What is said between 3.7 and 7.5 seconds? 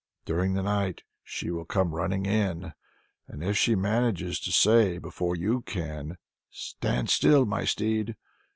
manages to say before you can 'Stand still,